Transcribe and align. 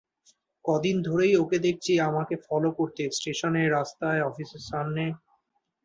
কদিন 0.65 0.97
ধরেই 1.01 1.33
ওকে 1.35 1.57
দেখছি 1.59 1.91
আমাকে 2.09 2.35
ফলো 2.45 2.69
করতে 2.77 3.03
স্টেশনে, 3.11 3.63
রাস্তায়, 3.69 4.21
অফিসের 4.21 4.63
সামনে 4.69 5.03